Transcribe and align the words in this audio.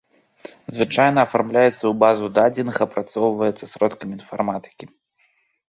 Звычайна 0.77 1.19
афармляецца 1.27 1.73
ў 1.87 1.91
базу 2.05 2.25
дадзеных, 2.39 2.75
апрацоўваецца 2.87 3.71
сродкамі 3.75 4.13
інфарматыкі. 4.23 4.85